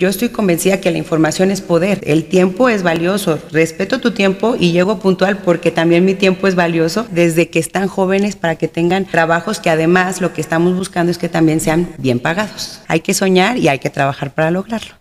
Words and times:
Yo 0.00 0.08
estoy 0.08 0.30
convencida 0.30 0.80
que 0.80 0.90
la 0.90 0.96
información 0.96 1.50
es 1.50 1.60
poder, 1.60 2.00
el 2.04 2.24
tiempo 2.24 2.70
es 2.70 2.82
valioso, 2.82 3.38
respeto 3.52 4.00
tu 4.00 4.12
tiempo 4.12 4.56
y 4.58 4.72
llego 4.72 4.98
puntual 4.98 5.36
porque 5.36 5.70
también 5.70 6.06
mi 6.06 6.14
tiempo 6.14 6.48
es 6.48 6.54
valioso 6.54 7.06
desde 7.10 7.50
que 7.50 7.58
están 7.58 7.86
jóvenes 7.86 8.34
para 8.34 8.56
que 8.56 8.66
tengan 8.66 9.04
trabajos 9.04 9.60
que 9.60 9.68
además 9.68 10.22
lo 10.22 10.32
que 10.32 10.40
estamos 10.40 10.74
buscando 10.74 11.10
es 11.10 11.18
que 11.18 11.28
también 11.28 11.60
sean 11.60 11.90
bien 11.98 12.18
pagados. 12.18 12.80
Hay 12.88 13.00
que 13.00 13.12
soñar 13.12 13.58
y 13.58 13.68
hay 13.68 13.78
que 13.78 13.90
trabajar 13.90 14.32
para 14.32 14.50
lograrlo. 14.50 14.94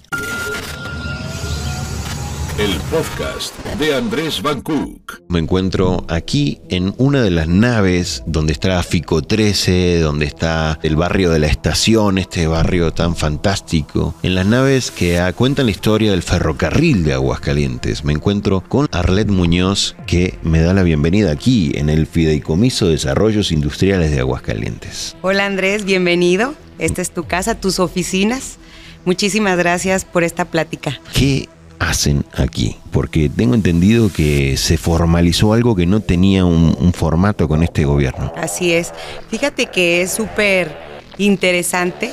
El 2.60 2.76
podcast 2.92 3.56
de 3.80 3.96
Andrés 3.96 4.42
Van 4.42 4.60
Cook. 4.60 5.22
Me 5.30 5.40
encuentro 5.40 6.04
aquí 6.10 6.60
en 6.68 6.94
una 6.98 7.22
de 7.22 7.32
las 7.32 7.48
naves 7.48 8.22
donde 8.26 8.52
está 8.52 8.84
Fico 8.84 9.22
13, 9.22 10.02
donde 10.02 10.26
está 10.26 10.78
el 10.84 10.98
barrio 10.98 11.32
de 11.32 11.40
la 11.40 11.48
estación, 11.48 12.18
este 12.18 12.48
barrio 12.48 12.92
tan 12.92 13.16
fantástico. 13.16 14.14
En 14.24 14.36
las 14.36 14.46
naves 14.46 14.92
que 14.92 15.22
cuentan 15.38 15.68
la 15.68 15.72
historia 15.72 16.12
del 16.12 16.22
ferrocarril 16.22 17.06
de 17.06 17.14
Aguascalientes. 17.14 18.04
Me 18.04 18.12
encuentro 18.12 18.60
con 18.60 18.90
Arlet 18.92 19.30
Muñoz 19.30 19.96
que 20.06 20.38
me 20.44 20.60
da 20.60 20.74
la 20.74 20.84
bienvenida 20.84 21.32
aquí 21.32 21.72
en 21.76 21.88
el 21.88 22.08
Fideicomiso 22.08 22.88
de 22.88 22.92
Desarrollos 22.92 23.54
Industriales 23.54 24.12
de 24.12 24.20
Aguascalientes. 24.20 25.16
Hola 25.22 25.46
Andrés, 25.46 25.86
bienvenido. 25.86 26.56
Esta 26.78 27.02
es 27.02 27.12
tu 27.12 27.24
casa, 27.24 27.56
tus 27.56 27.80
oficinas. 27.80 28.58
Muchísimas 29.06 29.58
gracias 29.58 30.04
por 30.04 30.26
esta 30.26 30.44
plática. 30.44 31.00
¿Qué 31.14 31.48
hacen 31.80 32.26
aquí? 32.36 32.78
Porque 32.92 33.30
tengo 33.30 33.56
entendido 33.56 34.12
que 34.12 34.58
se 34.58 34.78
formalizó 34.78 35.54
algo 35.54 35.76
que 35.76 35.86
no 35.86 36.02
tenía 36.02 36.46
un, 36.46 36.94
formato 36.94 37.48
con 37.48 37.64
este 37.64 37.86
gobierno. 37.86 38.34
Así 38.36 38.74
es. 38.74 38.94
Fíjate 39.30 39.68
que 39.68 40.02
es 40.02 40.12
súper 40.12 40.76
interesante 41.18 42.12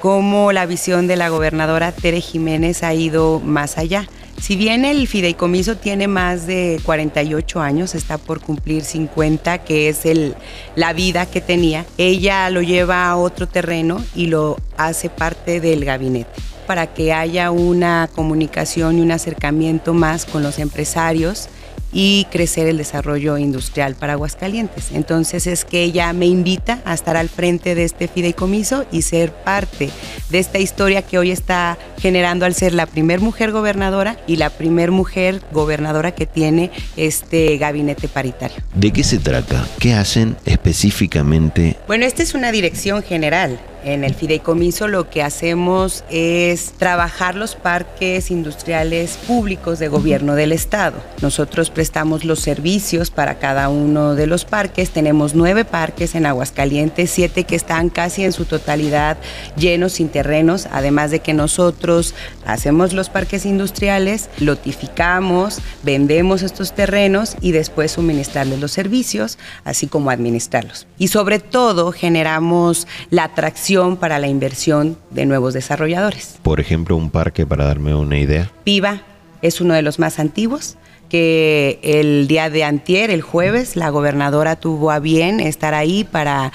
cómo 0.00 0.52
la 0.52 0.66
visión 0.66 1.06
de 1.06 1.16
la 1.16 1.28
gobernadora 1.28 1.92
Tere 1.92 2.20
Jiménez 2.20 2.82
ha 2.82 2.94
ido 2.94 3.40
más 3.40 3.78
allá. 3.78 4.06
Si 4.40 4.54
bien 4.54 4.84
el 4.84 5.08
fideicomiso 5.08 5.76
tiene 5.76 6.06
más 6.06 6.46
de 6.46 6.80
48 6.84 7.60
años, 7.60 7.96
está 7.96 8.18
por 8.18 8.40
cumplir 8.40 8.84
50, 8.84 9.58
que 9.58 9.88
es 9.88 10.06
el, 10.06 10.36
la 10.76 10.92
vida 10.92 11.26
que 11.26 11.40
tenía, 11.40 11.84
ella 11.96 12.48
lo 12.50 12.62
lleva 12.62 13.08
a 13.08 13.16
otro 13.16 13.48
terreno 13.48 14.00
y 14.14 14.26
lo 14.26 14.56
hace 14.76 15.10
parte 15.10 15.60
del 15.60 15.84
gabinete 15.84 16.30
para 16.68 16.86
que 16.86 17.14
haya 17.14 17.50
una 17.50 18.10
comunicación 18.14 18.98
y 18.98 19.00
un 19.00 19.10
acercamiento 19.10 19.94
más 19.94 20.26
con 20.26 20.42
los 20.42 20.58
empresarios 20.58 21.48
y 21.92 22.26
crecer 22.30 22.68
el 22.68 22.76
desarrollo 22.76 23.38
industrial 23.38 23.94
para 23.94 24.12
Aguascalientes. 24.12 24.90
Entonces 24.92 25.46
es 25.46 25.64
que 25.64 25.82
ella 25.82 26.12
me 26.12 26.26
invita 26.26 26.82
a 26.84 26.92
estar 26.92 27.16
al 27.16 27.30
frente 27.30 27.74
de 27.74 27.84
este 27.84 28.06
fideicomiso 28.06 28.84
y 28.92 29.00
ser 29.02 29.32
parte 29.32 29.88
de 30.28 30.38
esta 30.38 30.58
historia 30.58 31.00
que 31.00 31.18
hoy 31.18 31.30
está 31.30 31.78
generando 31.98 32.44
al 32.44 32.54
ser 32.54 32.74
la 32.74 32.84
primer 32.84 33.20
mujer 33.20 33.50
gobernadora 33.50 34.18
y 34.26 34.36
la 34.36 34.50
primer 34.50 34.90
mujer 34.90 35.40
gobernadora 35.50 36.12
que 36.12 36.26
tiene 36.26 36.70
este 36.98 37.56
gabinete 37.56 38.08
paritario. 38.08 38.58
¿De 38.74 38.92
qué 38.92 39.02
se 39.02 39.18
trata? 39.18 39.66
¿Qué 39.78 39.94
hacen 39.94 40.36
específicamente? 40.44 41.78
Bueno, 41.86 42.04
esta 42.04 42.22
es 42.22 42.34
una 42.34 42.52
dirección 42.52 43.02
general. 43.02 43.58
En 43.84 44.02
el 44.02 44.14
fideicomiso 44.14 44.88
lo 44.88 45.08
que 45.08 45.22
hacemos 45.22 46.02
es 46.10 46.72
trabajar 46.78 47.36
los 47.36 47.54
parques 47.54 48.30
industriales 48.32 49.18
públicos 49.28 49.78
de 49.78 49.86
gobierno 49.86 50.34
del 50.34 50.50
estado. 50.50 50.96
Nosotros 51.22 51.70
prestamos 51.70 52.24
los 52.24 52.40
servicios 52.40 53.10
para 53.10 53.38
cada 53.38 53.68
uno 53.68 54.16
de 54.16 54.26
los 54.26 54.44
parques. 54.44 54.90
Tenemos 54.90 55.34
nueve 55.36 55.64
parques 55.64 56.16
en 56.16 56.26
Aguascalientes, 56.26 57.10
siete 57.10 57.44
que 57.44 57.54
están 57.54 57.88
casi 57.88 58.24
en 58.24 58.32
su 58.32 58.46
totalidad 58.46 59.16
llenos 59.56 59.92
sin 59.92 60.08
terrenos, 60.08 60.66
además 60.72 61.12
de 61.12 61.20
que 61.20 61.32
nosotros 61.32 62.14
hacemos 62.46 62.92
los 62.94 63.10
parques 63.10 63.46
industriales, 63.46 64.28
lotificamos, 64.40 65.60
vendemos 65.84 66.42
estos 66.42 66.74
terrenos 66.74 67.36
y 67.40 67.52
después 67.52 67.92
suministrarles 67.92 68.58
los 68.58 68.72
servicios, 68.72 69.38
así 69.62 69.86
como 69.86 70.10
administrarlos. 70.10 70.88
Y 70.98 71.08
sobre 71.08 71.38
todo 71.38 71.92
generamos 71.92 72.88
la 73.10 73.24
atracción 73.24 73.67
para 73.98 74.18
la 74.18 74.28
inversión 74.28 74.96
de 75.10 75.26
nuevos 75.26 75.52
desarrolladores. 75.52 76.38
Por 76.42 76.58
ejemplo, 76.58 76.96
un 76.96 77.10
parque 77.10 77.44
para 77.44 77.66
darme 77.66 77.94
una 77.94 78.18
idea. 78.18 78.50
Piva 78.64 79.02
es 79.42 79.60
uno 79.60 79.74
de 79.74 79.82
los 79.82 79.98
más 79.98 80.18
antiguos 80.18 80.76
que 81.10 81.78
el 81.82 82.28
día 82.28 82.48
de 82.48 82.64
antier, 82.64 83.10
el 83.10 83.20
jueves, 83.20 83.76
la 83.76 83.90
gobernadora 83.90 84.56
tuvo 84.56 84.90
a 84.90 85.00
bien 85.00 85.40
estar 85.40 85.74
ahí 85.74 86.04
para 86.04 86.52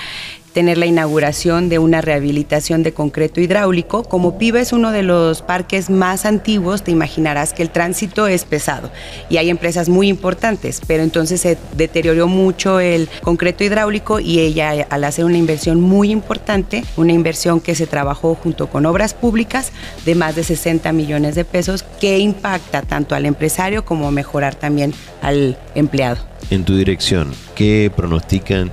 tener 0.53 0.77
la 0.77 0.85
inauguración 0.85 1.67
de 1.67 1.79
una 1.79 2.01
rehabilitación 2.01 2.83
de 2.83 2.93
concreto 2.93 3.41
hidráulico. 3.41 4.03
Como 4.03 4.37
PIBA 4.37 4.61
es 4.61 4.71
uno 4.71 4.91
de 4.91 5.03
los 5.03 5.41
parques 5.41 5.89
más 5.89 6.25
antiguos, 6.25 6.83
te 6.83 6.91
imaginarás 6.91 7.53
que 7.53 7.63
el 7.63 7.69
tránsito 7.69 8.27
es 8.27 8.45
pesado 8.45 8.91
y 9.29 9.37
hay 9.37 9.49
empresas 9.49 9.89
muy 9.89 10.07
importantes, 10.07 10.81
pero 10.85 11.03
entonces 11.03 11.41
se 11.41 11.57
deterioró 11.75 12.27
mucho 12.27 12.79
el 12.79 13.09
concreto 13.21 13.63
hidráulico 13.63 14.19
y 14.19 14.39
ella 14.39 14.87
al 14.89 15.03
hacer 15.03 15.25
una 15.25 15.37
inversión 15.37 15.81
muy 15.81 16.11
importante, 16.11 16.83
una 16.95 17.13
inversión 17.13 17.59
que 17.59 17.75
se 17.75 17.87
trabajó 17.87 18.35
junto 18.35 18.67
con 18.67 18.85
obras 18.85 19.13
públicas 19.13 19.71
de 20.05 20.15
más 20.15 20.35
de 20.35 20.43
60 20.43 20.91
millones 20.93 21.35
de 21.35 21.45
pesos 21.45 21.83
que 21.99 22.19
impacta 22.19 22.83
tanto 22.83 23.15
al 23.15 23.25
empresario 23.25 23.85
como 23.85 24.11
mejorar 24.11 24.55
también 24.55 24.93
al 25.21 25.57
empleado. 25.75 26.33
En 26.49 26.65
tu 26.65 26.75
dirección, 26.75 27.31
¿qué 27.53 27.91
pronostican 27.95 28.71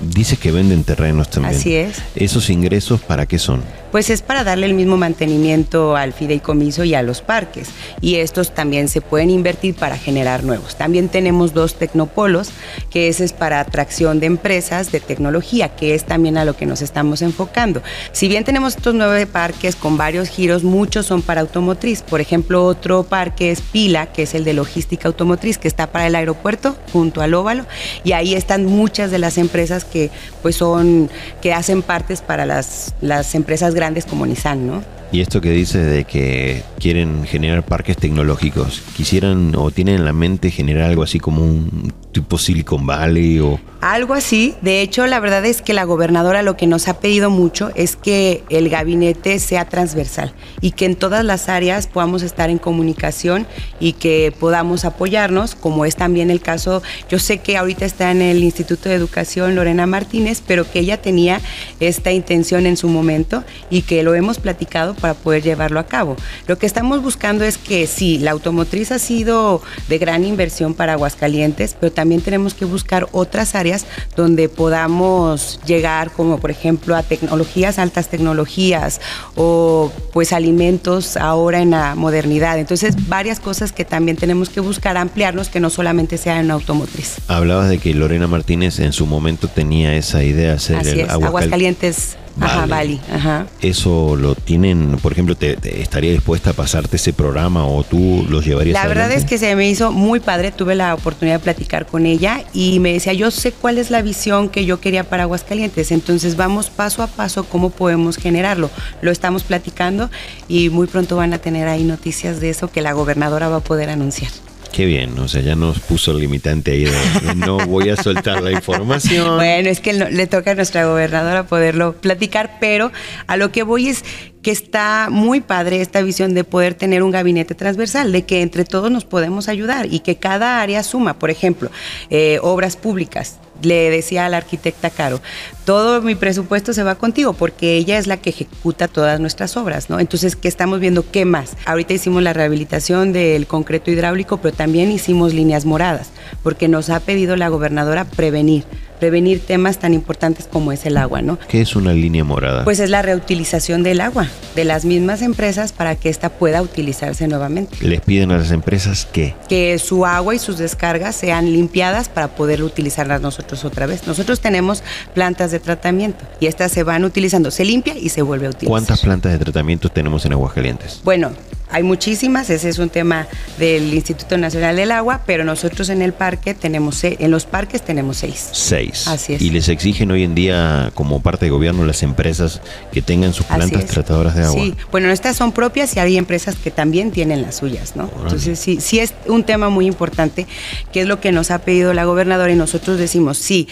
Dices 0.00 0.38
que 0.38 0.52
venden 0.52 0.84
terrenos 0.84 1.28
también. 1.28 1.56
Así 1.56 1.74
es. 1.74 2.00
¿Esos 2.14 2.50
ingresos 2.50 3.00
para 3.00 3.26
qué 3.26 3.38
son? 3.38 3.62
Pues 3.90 4.10
es 4.10 4.22
para 4.22 4.44
darle 4.44 4.66
el 4.66 4.74
mismo 4.74 4.96
mantenimiento 4.96 5.96
al 5.96 6.12
fideicomiso 6.12 6.84
y 6.84 6.94
a 6.94 7.02
los 7.02 7.22
parques. 7.22 7.68
Y 8.00 8.16
estos 8.16 8.54
también 8.54 8.88
se 8.88 9.00
pueden 9.00 9.30
invertir 9.30 9.74
para 9.74 9.96
generar 9.96 10.44
nuevos. 10.44 10.76
También 10.76 11.08
tenemos 11.08 11.54
dos 11.54 11.74
tecnopolos, 11.74 12.50
que 12.90 13.08
ese 13.08 13.24
es 13.24 13.32
para 13.32 13.60
atracción 13.60 14.20
de 14.20 14.26
empresas 14.26 14.92
de 14.92 15.00
tecnología, 15.00 15.70
que 15.70 15.94
es 15.94 16.04
también 16.04 16.36
a 16.38 16.44
lo 16.44 16.56
que 16.56 16.66
nos 16.66 16.82
estamos 16.82 17.22
enfocando. 17.22 17.82
Si 18.12 18.28
bien 18.28 18.44
tenemos 18.44 18.76
estos 18.76 18.94
nueve 18.94 19.26
parques 19.26 19.76
con 19.76 19.96
varios 19.96 20.28
giros, 20.28 20.64
muchos 20.64 21.06
son 21.06 21.22
para 21.22 21.40
automotriz. 21.40 22.02
Por 22.02 22.20
ejemplo, 22.20 22.64
otro 22.66 23.04
parque 23.04 23.50
es 23.50 23.60
Pila, 23.60 24.06
que 24.06 24.22
es 24.22 24.34
el 24.34 24.44
de 24.44 24.52
logística 24.52 25.08
automotriz, 25.08 25.58
que 25.58 25.68
está 25.68 25.88
para 25.88 26.06
el 26.06 26.14
aeropuerto 26.14 26.76
junto 26.92 27.22
al 27.22 27.34
óvalo. 27.34 27.64
Y 28.04 28.12
ahí 28.12 28.34
están 28.34 28.66
muchas 28.66 29.10
de 29.10 29.18
las 29.18 29.38
empresas 29.38 29.84
que 29.84 30.10
pues 30.42 30.56
son, 30.56 31.10
que 31.40 31.52
hacen 31.52 31.82
partes 31.82 32.20
para 32.20 32.46
las, 32.46 32.94
las 33.00 33.34
empresas 33.34 33.74
grandes 33.78 34.04
como 34.04 34.26
Nissan, 34.26 34.66
¿no? 34.66 34.82
Y 35.10 35.22
esto 35.22 35.40
que 35.40 35.50
dice 35.50 35.78
de 35.78 36.04
que 36.04 36.62
quieren 36.78 37.24
generar 37.24 37.64
parques 37.64 37.96
tecnológicos, 37.96 38.82
quisieran 38.94 39.54
o 39.56 39.70
tienen 39.70 39.94
en 39.96 40.04
la 40.04 40.12
mente 40.12 40.50
generar 40.50 40.90
algo 40.90 41.02
así 41.02 41.18
como 41.18 41.42
un 41.42 41.94
tipo 42.12 42.36
Silicon 42.36 42.86
Valley 42.86 43.38
o... 43.38 43.58
Algo 43.80 44.12
así. 44.12 44.54
De 44.60 44.82
hecho, 44.82 45.06
la 45.06 45.20
verdad 45.20 45.46
es 45.46 45.62
que 45.62 45.72
la 45.72 45.84
gobernadora 45.84 46.42
lo 46.42 46.56
que 46.56 46.66
nos 46.66 46.88
ha 46.88 46.98
pedido 46.98 47.30
mucho 47.30 47.70
es 47.74 47.96
que 47.96 48.42
el 48.50 48.68
gabinete 48.68 49.38
sea 49.38 49.66
transversal 49.66 50.34
y 50.60 50.72
que 50.72 50.84
en 50.84 50.96
todas 50.96 51.24
las 51.24 51.48
áreas 51.48 51.86
podamos 51.86 52.22
estar 52.22 52.50
en 52.50 52.58
comunicación 52.58 53.46
y 53.78 53.92
que 53.92 54.32
podamos 54.38 54.84
apoyarnos, 54.84 55.54
como 55.54 55.84
es 55.84 55.96
también 55.96 56.30
el 56.30 56.40
caso, 56.40 56.82
yo 57.08 57.18
sé 57.18 57.38
que 57.38 57.56
ahorita 57.56 57.86
está 57.86 58.10
en 58.10 58.20
el 58.20 58.42
Instituto 58.42 58.88
de 58.88 58.96
Educación 58.96 59.54
Lorena 59.54 59.86
Martínez, 59.86 60.42
pero 60.44 60.70
que 60.70 60.80
ella 60.80 61.00
tenía 61.00 61.40
esta 61.78 62.10
intención 62.10 62.66
en 62.66 62.76
su 62.76 62.88
momento 62.88 63.44
y 63.70 63.82
que 63.82 64.02
lo 64.02 64.14
hemos 64.14 64.38
platicado 64.38 64.94
para 64.94 65.14
poder 65.14 65.42
llevarlo 65.42 65.80
a 65.80 65.86
cabo. 65.86 66.16
Lo 66.46 66.58
que 66.58 66.66
estamos 66.66 67.02
buscando 67.02 67.44
es 67.44 67.58
que 67.58 67.86
sí, 67.86 68.18
la 68.18 68.32
automotriz 68.32 68.92
ha 68.92 68.98
sido 68.98 69.62
de 69.88 69.98
gran 69.98 70.24
inversión 70.24 70.74
para 70.74 70.94
Aguascalientes, 70.94 71.76
pero 71.78 71.92
también 71.92 72.20
tenemos 72.20 72.54
que 72.54 72.64
buscar 72.64 73.08
otras 73.12 73.54
áreas 73.54 73.86
donde 74.16 74.48
podamos 74.48 75.60
llegar, 75.66 76.10
como 76.10 76.38
por 76.38 76.50
ejemplo 76.50 76.96
a 76.96 77.02
tecnologías, 77.02 77.78
altas 77.78 78.08
tecnologías 78.08 79.00
o 79.34 79.92
pues 80.12 80.32
alimentos 80.32 81.16
ahora 81.16 81.60
en 81.60 81.70
la 81.70 81.94
modernidad. 81.94 82.58
Entonces, 82.58 83.08
varias 83.08 83.40
cosas 83.40 83.72
que 83.72 83.84
también 83.84 84.16
tenemos 84.16 84.48
que 84.48 84.60
buscar 84.60 84.96
ampliarnos, 84.96 85.48
que 85.48 85.60
no 85.60 85.70
solamente 85.70 86.18
sea 86.18 86.40
en 86.40 86.50
automotriz. 86.50 87.16
Hablabas 87.28 87.68
de 87.68 87.78
que 87.78 87.94
Lorena 87.94 88.26
Martínez 88.26 88.78
en 88.80 88.92
su 88.92 89.06
momento 89.06 89.48
tenía 89.48 89.94
esa 89.94 90.22
idea 90.22 90.50
de 90.50 90.52
hacer 90.52 90.86
el 90.86 91.10
Aguascalientes 91.10 92.16
Ajá, 92.40 92.66
Bali. 92.66 93.00
Ajá. 93.12 93.46
¿Eso 93.60 94.16
lo 94.16 94.34
tienen, 94.34 94.98
por 95.02 95.12
ejemplo, 95.12 95.36
te, 95.36 95.56
estaría 95.80 96.12
dispuesta 96.12 96.50
a 96.50 96.52
pasarte 96.52 96.96
ese 96.96 97.12
programa 97.12 97.66
o 97.66 97.82
tú 97.84 98.26
los 98.28 98.44
llevarías 98.44 98.74
La 98.74 98.86
verdad 98.86 99.10
es 99.12 99.24
que 99.24 99.38
se 99.38 99.54
me 99.56 99.68
hizo 99.68 99.92
muy 99.92 100.20
padre, 100.20 100.52
tuve 100.52 100.74
la 100.74 100.94
oportunidad 100.94 101.36
de 101.36 101.44
platicar 101.44 101.86
con 101.86 102.06
ella 102.06 102.42
y 102.52 102.80
me 102.80 102.92
decía, 102.92 103.12
yo 103.12 103.30
sé 103.30 103.52
cuál 103.52 103.78
es 103.78 103.90
la 103.90 104.02
visión 104.02 104.48
que 104.48 104.64
yo 104.64 104.80
quería 104.80 105.04
para 105.04 105.24
Aguascalientes, 105.24 105.92
entonces 105.92 106.36
vamos 106.36 106.70
paso 106.70 107.02
a 107.02 107.06
paso 107.06 107.44
cómo 107.44 107.70
podemos 107.70 108.16
generarlo. 108.16 108.70
Lo 109.02 109.10
estamos 109.10 109.42
platicando 109.42 110.10
y 110.48 110.70
muy 110.70 110.86
pronto 110.86 111.16
van 111.16 111.32
a 111.34 111.38
tener 111.38 111.68
ahí 111.68 111.84
noticias 111.84 112.40
de 112.40 112.50
eso 112.50 112.70
que 112.70 112.82
la 112.82 112.92
gobernadora 112.92 113.48
va 113.48 113.56
a 113.56 113.60
poder 113.60 113.90
anunciar. 113.90 114.30
Qué 114.72 114.86
bien, 114.86 115.18
o 115.18 115.26
sea, 115.26 115.40
ya 115.40 115.56
nos 115.56 115.80
puso 115.80 116.12
el 116.12 116.20
limitante 116.20 116.72
ahí 116.72 116.84
de 116.84 117.34
no 117.34 117.58
voy 117.66 117.88
a 117.90 117.96
soltar 117.96 118.42
la 118.42 118.52
información. 118.52 119.36
Bueno, 119.38 119.70
es 119.70 119.80
que 119.80 119.92
le 119.92 120.26
toca 120.26 120.52
a 120.52 120.54
nuestra 120.54 120.86
gobernadora 120.86 121.46
poderlo 121.46 121.94
platicar, 121.94 122.58
pero 122.60 122.92
a 123.26 123.36
lo 123.36 123.50
que 123.50 123.62
voy 123.62 123.88
es 123.88 124.04
que 124.42 124.50
está 124.50 125.08
muy 125.10 125.40
padre 125.40 125.80
esta 125.80 126.02
visión 126.02 126.34
de 126.34 126.44
poder 126.44 126.74
tener 126.74 127.02
un 127.02 127.10
gabinete 127.10 127.54
transversal, 127.54 128.12
de 128.12 128.22
que 128.22 128.42
entre 128.42 128.64
todos 128.64 128.90
nos 128.90 129.04
podemos 129.04 129.48
ayudar 129.48 129.86
y 129.92 130.00
que 130.00 130.16
cada 130.16 130.60
área 130.60 130.82
suma. 130.82 131.18
Por 131.18 131.30
ejemplo, 131.30 131.70
eh, 132.10 132.38
obras 132.42 132.76
públicas 132.76 133.38
le 133.62 133.90
decía 133.90 134.26
a 134.26 134.28
la 134.28 134.38
arquitecta 134.38 134.90
Caro, 134.90 135.20
todo 135.64 136.00
mi 136.02 136.14
presupuesto 136.14 136.72
se 136.72 136.82
va 136.82 136.94
contigo 136.94 137.32
porque 137.32 137.76
ella 137.76 137.98
es 137.98 138.06
la 138.06 138.16
que 138.16 138.30
ejecuta 138.30 138.88
todas 138.88 139.20
nuestras 139.20 139.56
obras, 139.56 139.90
¿no? 139.90 140.00
Entonces, 140.00 140.36
¿qué 140.36 140.48
estamos 140.48 140.80
viendo? 140.80 141.10
¿Qué 141.10 141.24
más? 141.24 141.56
Ahorita 141.66 141.94
hicimos 141.94 142.22
la 142.22 142.32
rehabilitación 142.32 143.12
del 143.12 143.46
concreto 143.46 143.90
hidráulico, 143.90 144.38
pero 144.38 144.56
también 144.56 144.90
hicimos 144.90 145.34
líneas 145.34 145.64
moradas, 145.64 146.10
porque 146.42 146.68
nos 146.68 146.90
ha 146.90 147.00
pedido 147.00 147.36
la 147.36 147.48
gobernadora 147.48 148.04
prevenir 148.04 148.64
prevenir 148.98 149.40
temas 149.44 149.78
tan 149.78 149.94
importantes 149.94 150.48
como 150.50 150.72
es 150.72 150.86
el 150.86 150.96
agua, 150.96 151.22
¿no? 151.22 151.38
¿Qué 151.48 151.60
es 151.60 151.76
una 151.76 151.92
línea 151.92 152.24
morada? 152.24 152.64
Pues 152.64 152.80
es 152.80 152.90
la 152.90 153.02
reutilización 153.02 153.82
del 153.82 154.00
agua 154.00 154.28
de 154.54 154.64
las 154.64 154.84
mismas 154.84 155.22
empresas 155.22 155.72
para 155.72 155.94
que 155.94 156.08
ésta 156.08 156.28
pueda 156.30 156.62
utilizarse 156.62 157.28
nuevamente. 157.28 157.76
¿Les 157.80 158.00
piden 158.00 158.30
a 158.30 158.38
las 158.38 158.50
empresas 158.50 159.08
qué? 159.10 159.34
Que 159.48 159.78
su 159.78 160.04
agua 160.04 160.34
y 160.34 160.38
sus 160.38 160.58
descargas 160.58 161.16
sean 161.16 161.52
limpiadas 161.52 162.08
para 162.08 162.28
poder 162.28 162.62
utilizarlas 162.62 163.20
nosotros 163.20 163.64
otra 163.64 163.86
vez. 163.86 164.06
Nosotros 164.06 164.40
tenemos 164.40 164.82
plantas 165.14 165.50
de 165.50 165.60
tratamiento 165.60 166.24
y 166.40 166.46
estas 166.46 166.72
se 166.72 166.82
van 166.82 167.04
utilizando, 167.04 167.50
se 167.50 167.64
limpia 167.64 167.96
y 167.96 168.08
se 168.08 168.22
vuelve 168.22 168.46
a 168.46 168.50
utilizar. 168.50 168.70
¿Cuántas 168.70 169.00
plantas 169.00 169.32
de 169.32 169.38
tratamiento 169.38 169.88
tenemos 169.88 170.24
en 170.26 170.32
Aguascalientes? 170.32 171.00
Bueno, 171.04 171.30
hay 171.70 171.82
muchísimas, 171.82 172.50
ese 172.50 172.68
es 172.68 172.78
un 172.78 172.88
tema 172.88 173.26
del 173.58 173.92
Instituto 173.92 174.38
Nacional 174.38 174.76
del 174.76 174.90
Agua, 174.92 175.22
pero 175.26 175.44
nosotros 175.44 175.88
en 175.90 176.02
el 176.02 176.12
parque 176.12 176.54
tenemos, 176.54 177.02
en 177.04 177.30
los 177.30 177.44
parques 177.44 177.82
tenemos 177.82 178.18
seis. 178.18 178.48
Seis. 178.52 179.06
Así 179.06 179.34
es. 179.34 179.42
Y 179.42 179.50
les 179.50 179.68
exigen 179.68 180.10
hoy 180.10 180.24
en 180.24 180.34
día, 180.34 180.90
como 180.94 181.20
parte 181.20 181.46
de 181.46 181.50
gobierno, 181.50 181.84
las 181.84 182.02
empresas 182.02 182.60
que 182.92 183.02
tengan 183.02 183.32
sus 183.32 183.46
plantas 183.46 183.84
tratadoras 183.86 184.34
de 184.34 184.44
agua. 184.44 184.62
Sí, 184.62 184.74
bueno, 184.90 185.10
estas 185.10 185.36
son 185.36 185.52
propias 185.52 185.94
y 185.96 186.00
hay 186.00 186.16
empresas 186.16 186.56
que 186.56 186.70
también 186.70 187.10
tienen 187.10 187.42
las 187.42 187.56
suyas, 187.56 187.96
¿no? 187.96 188.10
Entonces, 188.22 188.58
sí, 188.58 188.78
sí 188.80 189.00
es 189.00 189.14
un 189.26 189.44
tema 189.44 189.68
muy 189.68 189.86
importante, 189.86 190.46
que 190.92 191.02
es 191.02 191.06
lo 191.06 191.20
que 191.20 191.32
nos 191.32 191.50
ha 191.50 191.58
pedido 191.58 191.92
la 191.92 192.04
gobernadora 192.04 192.52
y 192.52 192.56
nosotros 192.56 192.98
decimos, 192.98 193.38
sí 193.38 193.68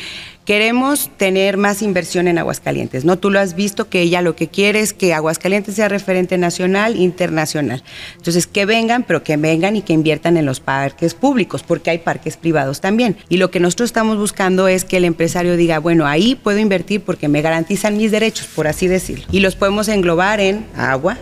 Queremos 0.46 1.10
tener 1.16 1.56
más 1.56 1.82
inversión 1.82 2.28
en 2.28 2.38
Aguascalientes, 2.38 3.04
¿no? 3.04 3.18
Tú 3.18 3.30
lo 3.30 3.40
has 3.40 3.56
visto 3.56 3.88
que 3.88 4.00
ella 4.00 4.22
lo 4.22 4.36
que 4.36 4.46
quiere 4.46 4.78
es 4.78 4.92
que 4.92 5.12
Aguascalientes 5.12 5.74
sea 5.74 5.88
referente 5.88 6.38
nacional, 6.38 6.94
internacional. 6.94 7.82
Entonces, 8.16 8.46
que 8.46 8.64
vengan, 8.64 9.02
pero 9.02 9.24
que 9.24 9.36
vengan 9.36 9.74
y 9.74 9.82
que 9.82 9.92
inviertan 9.92 10.36
en 10.36 10.46
los 10.46 10.60
parques 10.60 11.14
públicos, 11.14 11.64
porque 11.64 11.90
hay 11.90 11.98
parques 11.98 12.36
privados 12.36 12.80
también. 12.80 13.16
Y 13.28 13.38
lo 13.38 13.50
que 13.50 13.58
nosotros 13.58 13.88
estamos 13.88 14.18
buscando 14.18 14.68
es 14.68 14.84
que 14.84 14.98
el 14.98 15.04
empresario 15.04 15.56
diga, 15.56 15.80
bueno, 15.80 16.06
ahí 16.06 16.36
puedo 16.36 16.60
invertir 16.60 17.00
porque 17.00 17.26
me 17.26 17.42
garantizan 17.42 17.96
mis 17.96 18.12
derechos, 18.12 18.46
por 18.46 18.68
así 18.68 18.86
decirlo. 18.86 19.26
Y 19.32 19.40
los 19.40 19.56
podemos 19.56 19.88
englobar 19.88 20.38
en 20.38 20.64
agua, 20.76 21.18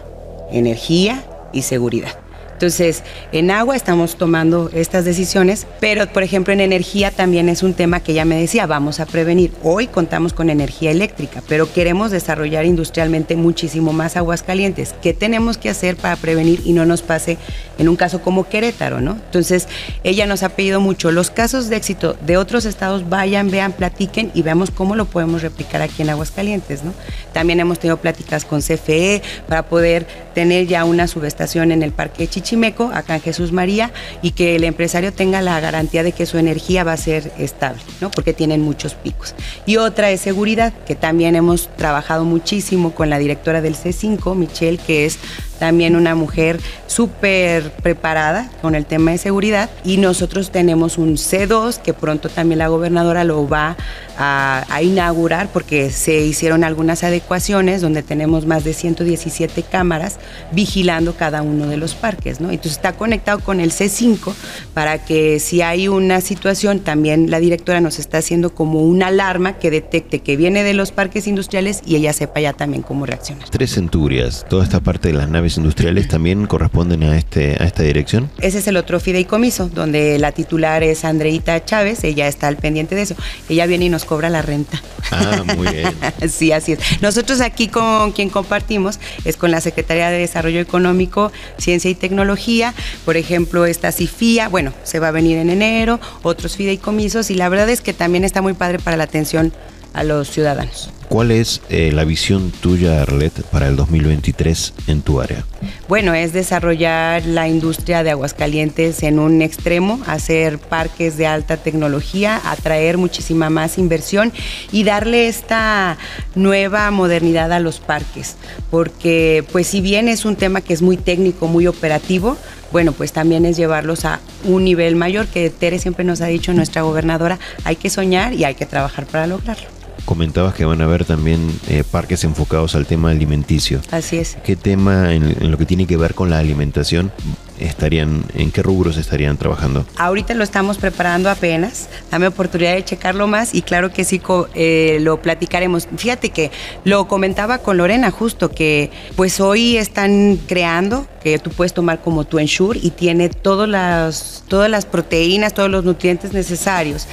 energía 0.51 1.25
y 1.51 1.63
seguridad. 1.63 2.24
Entonces, 2.55 3.03
en 3.33 3.51
agua 3.51 3.75
estamos 3.75 4.17
tomando 4.17 4.71
estas 4.73 5.05
decisiones, 5.05 5.67
pero 5.81 6.07
por 6.07 6.23
ejemplo 6.23 6.53
en 6.53 6.61
energía 6.61 7.11
también 7.11 7.49
es 7.49 7.63
un 7.65 7.75
tema 7.75 8.01
que 8.01 8.15
ya 8.15 8.25
me 8.25 8.41
decía, 8.41 8.67
vamos 8.67 9.01
a 9.01 9.07
prevenir. 9.07 9.53
Hoy 9.65 9.89
contamos 9.89 10.33
con 10.33 10.51
energía 10.51 10.93
eléctrica, 10.93 11.43
pero 11.49 11.73
queremos 11.73 12.13
desarrollar 12.13 12.65
industrialmente 12.65 13.35
muchísimo 13.35 13.93
más 13.93 14.17
aguas 14.17 14.45
calientes. 14.45 14.95
¿Qué 15.03 15.13
tenemos 15.13 15.59
que 15.59 15.69
hacer 15.69 15.97
para 15.97 16.15
prevenir 16.17 16.63
y 16.65 16.73
no 16.73 16.87
nos 16.87 17.03
pase 17.03 17.39
en 17.77 17.89
un 17.89 17.97
caso 17.97 18.23
como 18.23 18.49
Querétaro, 18.49 19.01
¿no? 19.01 19.13
Entonces, 19.13 19.67
ella 20.05 20.27
nos 20.27 20.45
ha 20.45 20.51
pedido 20.51 20.81
mucho 20.81 21.11
los 21.11 21.31
casos 21.31 21.69
de 21.69 21.77
éxito 21.77 22.17
de 22.25 22.37
otros 22.37 22.67
estados, 22.67 23.09
vayan, 23.09 23.51
vean, 23.51 23.73
platiquen 23.73 24.31
y 24.33 24.43
veamos 24.43 24.71
cómo 24.71 24.95
lo 24.95 25.07
podemos 25.07 25.43
replicar 25.43 25.83
aquí 25.83 26.03
en 26.03 26.11
Aguascalientes, 26.11 26.85
¿no? 26.85 26.95
También 27.33 27.59
hemos 27.59 27.81
tenido 27.81 27.97
pláticas 27.97 28.45
con 28.45 28.61
CFE 28.61 29.23
para 29.49 29.65
poder 29.67 30.07
tener 30.35 30.67
ya 30.67 30.85
una 30.85 31.09
subestación 31.09 31.73
en 31.73 31.83
el 31.83 31.93
Parque 31.93 32.29
Chichimeco, 32.45 32.91
acá 32.93 33.17
en 33.17 33.23
Jesús 33.23 33.51
María, 33.51 33.91
y 34.23 34.33
que 34.33 34.55
el 34.55 34.65
empresario 34.65 35.13
tenga 35.13 35.41
la 35.41 35.59
garantía 35.59 36.03
de 36.03 36.13
que 36.13 36.27
su 36.27 36.39
energía 36.39 36.85
va 36.85 36.93
a 36.93 36.97
ser 36.97 37.33
estable, 37.39 37.83
¿no? 38.01 38.11
Porque 38.11 38.33
tienen 38.33 38.61
muchos 38.61 38.95
picos. 38.95 39.35
Y 39.67 39.79
otra 39.79 40.11
es 40.11 40.21
seguridad, 40.21 40.73
que 40.87 40.95
también 40.95 41.35
hemos 41.35 41.69
trabajado 41.77 42.25
muchísimo 42.25 42.95
con 42.95 43.11
la 43.11 43.19
directora 43.19 43.61
del 43.61 43.75
C5, 43.75 44.37
Michelle, 44.37 44.79
que 44.79 45.07
es 45.07 45.19
también 45.59 45.97
una 45.97 46.15
mujer 46.15 46.61
súper 46.87 47.71
preparada 47.71 48.51
con 48.61 48.75
el 48.75 48.87
tema 48.87 49.13
de 49.13 49.19
seguridad 49.19 49.71
y 49.85 49.97
nosotros 49.97 50.51
tenemos 50.51 50.99
un 50.99 51.15
C2 51.15 51.79
que 51.79 51.95
pronto 51.95 52.29
también 52.29 52.59
la 52.59 52.69
gobernadora 52.69 53.25
lo 53.25 53.49
va 53.49 53.77
a, 54.19 54.65
inaugurar 54.83 55.49
porque 55.53 55.91
se 55.91 56.21
hicieron 56.21 56.65
algunas 56.65 57.05
adecuaciones 57.05 57.81
donde 57.81 58.03
tenemos 58.03 58.47
más 58.47 58.65
de 58.65 58.75
117 58.75 59.63
cámaras 59.63 60.19
vigilando 60.53 61.15
cada 61.15 61.43
uno 61.43 61.67
de 61.67 61.77
los 61.77 61.95
parques, 61.95 62.41
¿no? 62.41 62.51
Entonces 62.51 62.73
está 62.73 62.93
conectado 62.93 63.39
con 63.39 63.61
el 63.61 63.71
C5 63.71 64.35
para 64.75 65.05
que 65.05 65.41
si 65.41 65.63
hay 65.63 65.89
una 65.89 66.21
situación, 66.21 66.81
también 66.81 67.31
la 67.31 67.41
directora 67.41 67.81
nos 67.81 67.99
está 67.99 68.19
haciendo 68.19 68.55
como 68.55 68.83
una 68.83 69.07
alarma 69.07 69.59
que 69.59 69.71
detecte 69.71 70.21
que 70.21 70.37
viene 70.37 70.65
de 70.65 70.75
los 70.75 70.93
parques 70.93 71.27
industriales 71.27 71.83
y 71.87 71.97
ella 71.97 72.13
sepa 72.13 72.41
ya 72.41 72.53
también 72.53 72.83
cómo 72.83 73.07
reaccionar. 73.07 73.49
Tres 73.49 73.75
centurias, 73.75 74.45
toda 74.49 74.65
esta 74.65 74.81
parte 74.81 75.09
de 75.09 75.15
las 75.15 75.29
naves 75.29 75.57
industriales 75.57 76.09
también 76.09 76.47
corresponden 76.47 77.05
a, 77.05 77.17
este, 77.17 77.57
a 77.61 77.65
esta 77.65 77.83
dirección? 77.83 78.31
Ese 78.41 78.59
es 78.59 78.69
el 78.69 78.77
otro 78.77 79.01
fideicomiso, 79.01 79.69
donde 79.69 80.19
la 80.19 80.33
titular 80.33 80.83
es 80.83 81.05
Andreita 81.05 81.65
Chávez, 81.65 82.05
ella 82.05 82.29
está 82.29 82.49
al 82.49 82.57
pendiente 82.57 82.95
de 82.95 83.03
eso. 83.03 83.15
Ella 83.49 83.67
viene 83.67 83.87
y 83.87 83.89
nos 84.05 84.09
cobra 84.09 84.29
la 84.29 84.43
renta. 84.43 84.81
Ah, 85.11 85.43
muy 85.57 85.69
bien. 85.69 85.95
sí, 86.29 86.53
así 86.53 86.73
es. 86.73 87.03
Nosotros 87.03 87.41
aquí 87.41 87.69
con 87.69 88.13
quien 88.13 88.29
compartimos 88.29 88.99
es 89.25 89.37
con 89.37 89.51
la 89.51 89.61
Secretaría 89.61 90.11
de 90.11 90.19
Desarrollo 90.19 90.61
Económico, 90.61 91.33
Ciencia 91.59 91.91
y 91.91 91.95
Tecnología, 91.95 92.75
por 93.05 93.17
ejemplo, 93.17 93.67
esta 93.67 93.93
CIFIA, 93.93 94.49
bueno, 94.49 94.73
se 94.83 94.99
va 94.99 95.09
a 95.09 95.11
venir 95.11 95.39
en 95.39 95.51
enero, 95.51 96.01
otros 96.23 96.57
fideicomisos 96.57 97.31
y 97.31 97.35
la 97.35 97.49
verdad 97.49 97.69
es 97.69 97.81
que 97.81 97.93
también 97.93 98.25
está 98.25 98.43
muy 98.43 98.53
padre 98.53 98.79
para 98.79 98.97
la 98.97 99.05
atención 99.05 99.53
a 99.95 100.05
los 100.05 100.29
ciudadanos. 100.29 100.91
¿Cuál 101.09 101.31
es 101.31 101.61
eh, 101.69 101.93
la 101.93 102.05
visión 102.05 102.51
tuya, 102.51 103.03
Arlet, 103.03 103.45
para 103.45 103.69
el 103.69 103.77
2023 103.77 104.75
en 104.89 105.03
tu 105.03 105.21
área? 105.21 105.45
Bueno, 105.87 106.15
es 106.15 106.33
desarrollar 106.33 107.25
la 107.27 107.47
industria 107.47 108.03
de 108.03 108.11
Aguascalientes 108.11 109.03
en 109.03 109.19
un 109.19 109.43
extremo, 109.43 110.01
hacer 110.07 110.59
parques 110.59 111.17
de 111.17 111.27
alta 111.27 111.57
tecnología, 111.57 112.41
atraer 112.45 112.99
muchísima 112.99 113.51
más 113.51 113.79
inversión 113.79 114.33
y 114.73 114.83
darle 114.85 115.29
esta 115.29 115.99
nueva 116.35 116.91
modernidad 116.91 117.53
a 117.53 117.61
los 117.61 117.81
parques, 117.81 118.37
porque 118.71 119.45
pues 119.53 119.67
si 119.67 119.81
bien 119.81 120.09
es 120.09 120.25
un 120.25 120.37
tema 120.37 120.63
que 120.63 120.73
es 120.73 120.83
muy 120.83 120.97
técnico, 120.97 121.47
muy 121.47 121.67
operativo, 121.67 122.37
bueno, 122.73 122.91
pues 122.91 123.13
también 123.13 123.45
es 123.47 123.57
llevarlos 123.57 124.05
a 124.05 124.19
un 124.43 124.65
nivel 124.65 124.97
mayor 124.97 125.27
que 125.29 125.49
Tere 125.51 125.79
siempre 125.79 126.05
nos 126.05 126.23
ha 126.23 126.27
dicho, 126.27 126.53
nuestra 126.55 126.83
gobernadora, 126.83 127.39
hay 127.63 127.77
que 127.77 127.89
soñar 127.89 128.33
y 128.33 128.43
hay 128.45 128.57
que 128.57 128.67
trabajar 128.67 129.07
para 129.07 129.29
lograrlo. 129.29 129.84
Comentabas 130.05 130.55
que 130.55 130.65
van 130.65 130.81
a 130.81 130.85
haber 130.85 131.05
también 131.05 131.49
eh, 131.69 131.83
parques 131.91 132.25
enfocados 132.25 132.75
al 132.75 132.87
tema 132.87 133.11
alimenticio. 133.11 133.81
Así 133.91 134.19
es. 134.19 134.37
¿Qué 134.45 134.57
tema 134.57 135.15
en, 135.15 135.51
lo 135.51 135.57
que 135.57 135.65
tiene 135.65 135.87
que 135.87 135.97
ver 135.97 136.15
con 136.15 136.29
la 136.31 136.39
alimentación 136.39 137.11
estarían, 137.59 138.25
en 138.35 138.51
qué 138.51 138.63
rubros 138.63 138.97
estarían 138.97 139.37
trabajando? 139.37 139.87
Ahorita 139.97 140.35
lo 140.35 140.45
estamos 140.45 140.79
preparando 140.79 141.31
apenas. 141.31 141.89
Dame 142.11 142.27
oportunidad 142.27 142.75
de 142.75 142.85
checarlo 142.85 143.27
más 143.27 143.55
y 143.55 143.63
claro 143.63 143.93
que 143.93 144.05
sí 144.05 144.21
eh, 144.55 144.99
lo 145.01 145.23
platicaremos. 145.23 145.89
Fíjate 145.97 146.31
que 146.31 146.51
lo 146.85 147.09
comentaba 147.09 147.59
con 147.59 147.79
Lorena 147.79 148.11
justo 148.11 148.51
que 148.51 148.91
pues 149.17 149.41
hoy 149.41 149.77
están 149.79 150.39
creando 150.47 151.07
que 151.23 151.39
tú 151.39 151.51
puedes 151.51 151.73
tomar 151.73 152.03
como 152.03 152.25
tu 152.25 152.39
Ensure 152.39 152.79
y 152.83 152.91
tiene 152.91 153.31
todas 153.31 153.69
las, 153.69 154.45
todas 154.49 154.71
las 154.71 154.85
proteínas, 154.85 155.55
todos 155.55 155.71
los 155.71 155.83
nutrientes 155.83 156.35
necesarios 156.35 157.09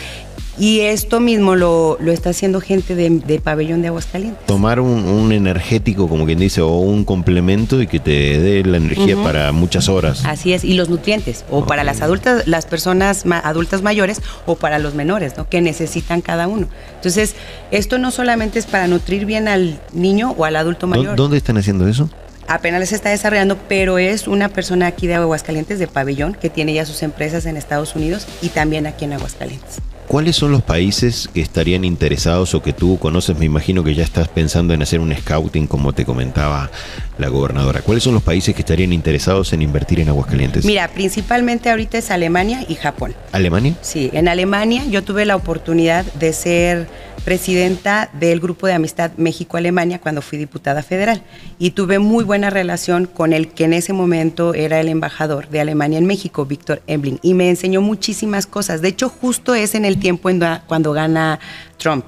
y 0.58 0.81
esto 0.81 1.20
mismo 1.20 1.55
lo, 1.55 1.98
está 2.08 2.31
haciendo 2.31 2.62
gente 2.62 2.96
de, 2.96 3.41
pabellón 3.43 3.81
de 3.81 3.88
Aguascalientes. 3.88 4.46
Tomar 4.46 4.79
un, 4.79 5.31
energético, 5.31 6.08
como 6.08 6.25
quien 6.25 6.39
dice, 6.39 6.62
o 6.62 6.77
un 6.77 7.05
complemento 7.05 7.81
y 7.81 7.88
que 7.88 8.00
te 8.00 8.39
dé 8.39 8.63
la 8.63 8.77
energía 8.77 9.15
para 9.22 9.51
muchas 9.51 9.89
horas. 9.89 10.24
Así 10.25 10.53
es, 10.53 10.63
y 10.63 10.74
los 10.74 10.89
nutrientes, 10.89 11.46
o 11.50 11.65
para 11.65 11.84
las 11.84 12.01
adultas, 12.01 12.48
las 12.48 12.65
personas 12.65 13.24
adultas 13.43 13.81
mayores 13.81 14.22
o 14.46 14.55
para 14.55 14.79
los 14.79 14.93
menores, 14.93 15.38
¿no? 15.38 15.48
Que 15.48 15.62
necesitan 15.62 16.22
cada 16.22 16.48
uno. 16.48 16.67
Entonces, 16.96 17.36
esto 17.72 17.98
no 17.98 18.12
solamente 18.12 18.60
es 18.60 18.65
para 18.65 18.88
nutrir 18.88 19.25
bien 19.25 19.48
al 19.48 19.79
niño 19.93 20.36
o 20.38 20.46
al 20.46 20.55
adulto 20.55 20.88
mayor. 20.88 21.15
¿Dónde 21.15 21.38
están 21.38 21.58
haciendo 21.58 21.88
eso? 21.88 22.10
apenas 22.48 22.89
se 22.89 22.96
está 22.96 23.10
desarrollando, 23.10 23.58
pero 23.70 23.98
es 23.98 24.27
una 24.27 24.50
persona 24.50 24.88
aquí 24.88 25.08
de 25.08 25.15
Aguascalientes, 25.15 25.79
de 25.79 25.88
Pabellón, 25.88 26.34
que 26.34 26.50
tiene 26.50 26.74
ya 26.74 26.86
sus 26.86 27.01
empresas 27.01 27.46
en 27.46 27.55
Estados 27.55 27.96
Unidos 27.96 28.27
y 28.41 28.50
también 28.50 28.88
aquí 28.88 29.05
en 29.05 29.13
Aguascalientes. 29.13 29.77
¿Cuáles 30.12 30.36
son 30.36 30.51
los 30.51 30.62
países 30.62 31.30
que 31.34 31.39
estarían 31.39 31.86
interesados 31.86 32.53
o 32.53 32.62
que 32.62 32.74
tú 32.74 33.00
conoces? 33.00 33.38
Me 33.38 33.46
imagino 33.46 33.82
que 33.82 33.96
ya 33.96 34.03
estás 34.03 34.27
pensando 34.27 34.74
en 34.74 34.82
hacer 34.82 35.00
un 35.00 35.15
scouting, 35.15 35.68
como 35.68 35.94
te 35.94 36.03
comentaba 36.03 36.70
la 37.18 37.30
gobernadora. 37.30 37.82
¿Cuáles 37.82 38.03
son 38.03 38.15
los 38.15 38.22
países 38.22 38.53
que 38.53 38.60
estarían 38.60 38.91
interesados 38.91 39.53
en 39.53 39.62
invertir 39.62 40.01
en 40.01 40.10
Aguascalientes? 40.10 40.65
Mira, 40.65 40.89
principalmente 40.89 41.70
ahorita 41.70 41.98
es 41.98 42.12
Alemania 42.12 42.65
y 42.68 42.75
Japón. 42.75 43.15
¿Alemania? 43.32 43.75
Sí, 43.80 44.10
en 44.12 44.27
Alemania 44.27 44.84
yo 44.86 45.01
tuve 45.01 45.24
la 45.24 45.38
oportunidad 45.38 46.03
de 46.03 46.34
ser 46.34 46.89
presidenta 47.24 48.10
del 48.13 48.40
Grupo 48.40 48.68
de 48.68 48.74
Amistad 48.74 49.12
México-Alemania 49.18 50.00
cuando 50.00 50.22
fui 50.22 50.38
diputada 50.38 50.84
federal 50.84 51.24
y 51.60 51.72
tuve 51.72 52.00
muy 52.00 52.24
buena 52.24 52.50
relación 52.50 53.06
con 53.06 53.34
el 53.34 53.50
que 53.50 53.66
en 53.66 53.74
ese 53.74 53.94
momento 53.94 54.54
era 54.54 54.80
el 54.80 54.88
embajador 54.88 55.50
de 55.50 55.62
Alemania 55.62 55.98
en 55.98 56.06
México, 56.06 56.46
Víctor 56.46 56.82
Ebling, 56.88 57.20
y 57.22 57.34
me 57.34 57.50
enseñó 57.50 57.82
muchísimas 57.82 58.46
cosas. 58.46 58.82
De 58.82 58.90
hecho, 58.90 59.10
justo 59.10 59.54
es 59.56 59.75
en 59.75 59.86
el 59.86 60.00
tiempo 60.00 60.30
cuando 60.68 60.94
gana 60.94 61.40
Trump. 61.78 62.06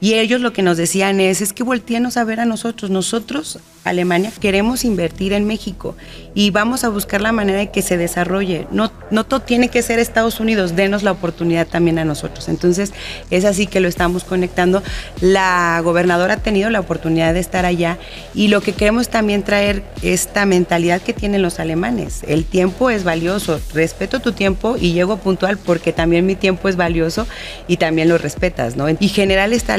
Y 0.00 0.14
ellos 0.14 0.40
lo 0.40 0.52
que 0.52 0.62
nos 0.62 0.78
decían 0.78 1.20
es, 1.20 1.42
es 1.42 1.52
que 1.52 1.62
volteanos 1.62 2.16
a 2.16 2.24
ver 2.24 2.40
a 2.40 2.46
nosotros. 2.46 2.90
Nosotros, 2.90 3.58
Alemania, 3.84 4.30
queremos 4.40 4.84
invertir 4.84 5.32
en 5.32 5.46
México 5.46 5.96
y 6.34 6.50
vamos 6.50 6.84
a 6.84 6.88
buscar 6.90 7.20
la 7.20 7.32
manera 7.32 7.58
de 7.58 7.70
que 7.70 7.82
se 7.82 7.96
desarrolle. 7.96 8.66
No, 8.70 8.92
no 9.10 9.24
todo 9.24 9.40
tiene 9.40 9.68
que 9.68 9.82
ser 9.82 9.98
Estados 9.98 10.38
Unidos, 10.38 10.76
denos 10.76 11.02
la 11.02 11.12
oportunidad 11.12 11.66
también 11.66 11.98
a 11.98 12.04
nosotros. 12.04 12.48
Entonces, 12.48 12.92
es 13.30 13.44
así 13.44 13.66
que 13.66 13.80
lo 13.80 13.88
estamos 13.88 14.24
conectando. 14.24 14.82
La 15.20 15.80
gobernadora 15.82 16.34
ha 16.34 16.36
tenido 16.38 16.70
la 16.70 16.80
oportunidad 16.80 17.34
de 17.34 17.40
estar 17.40 17.64
allá 17.64 17.98
y 18.34 18.48
lo 18.48 18.60
que 18.60 18.72
queremos 18.72 19.08
también 19.08 19.42
traer 19.42 19.82
esta 20.02 20.46
mentalidad 20.46 21.00
que 21.00 21.12
tienen 21.12 21.42
los 21.42 21.58
alemanes. 21.58 22.22
El 22.28 22.44
tiempo 22.44 22.90
es 22.90 23.02
valioso, 23.02 23.60
respeto 23.74 24.20
tu 24.20 24.32
tiempo 24.32 24.76
y 24.78 24.92
llego 24.92 25.16
puntual 25.16 25.58
porque 25.58 25.92
también 25.92 26.26
mi 26.26 26.36
tiempo 26.36 26.68
es 26.68 26.76
valioso 26.76 27.26
y 27.66 27.78
también 27.78 28.08
lo 28.08 28.18
respetas, 28.18 28.76
¿no? 28.76 28.88
Y 28.88 29.08
general 29.08 29.52
esta 29.52 29.78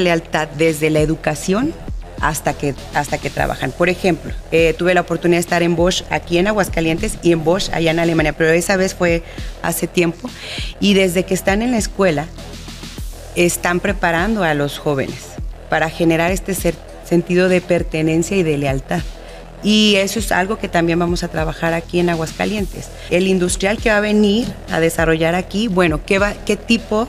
desde 0.57 0.89
la 0.89 0.99
educación 0.99 1.73
hasta 2.21 2.53
que, 2.53 2.75
hasta 2.93 3.17
que 3.17 3.29
trabajan. 3.29 3.71
Por 3.71 3.89
ejemplo, 3.89 4.31
eh, 4.51 4.75
tuve 4.77 4.93
la 4.93 5.01
oportunidad 5.01 5.37
de 5.37 5.41
estar 5.41 5.63
en 5.63 5.75
Bosch 5.75 6.03
aquí 6.09 6.37
en 6.37 6.47
Aguascalientes 6.47 7.17
y 7.21 7.31
en 7.31 7.43
Bosch 7.43 7.69
allá 7.73 7.91
en 7.91 7.99
Alemania, 7.99 8.33
pero 8.33 8.51
esa 8.51 8.77
vez 8.77 8.93
fue 8.93 9.23
hace 9.61 9.87
tiempo. 9.87 10.29
Y 10.79 10.93
desde 10.93 11.23
que 11.23 11.33
están 11.33 11.61
en 11.61 11.71
la 11.71 11.77
escuela, 11.77 12.27
están 13.35 13.79
preparando 13.79 14.43
a 14.43 14.53
los 14.53 14.77
jóvenes 14.77 15.31
para 15.69 15.89
generar 15.89 16.31
este 16.31 16.55
sentido 17.03 17.49
de 17.49 17.61
pertenencia 17.61 18.37
y 18.37 18.43
de 18.43 18.57
lealtad. 18.57 19.01
Y 19.63 19.95
eso 19.97 20.19
es 20.19 20.31
algo 20.31 20.57
que 20.57 20.67
también 20.67 20.97
vamos 20.97 21.23
a 21.23 21.27
trabajar 21.27 21.73
aquí 21.73 21.99
en 21.99 22.09
Aguascalientes. 22.09 22.89
El 23.09 23.27
industrial 23.27 23.77
que 23.77 23.89
va 23.89 23.97
a 23.97 24.01
venir 24.01 24.51
a 24.71 24.79
desarrollar 24.79 25.35
aquí, 25.35 25.67
bueno, 25.67 26.01
¿qué, 26.05 26.17
va, 26.17 26.33
qué 26.45 26.55
tipo 26.55 27.07